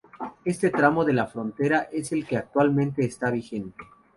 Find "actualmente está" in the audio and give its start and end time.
2.35-3.29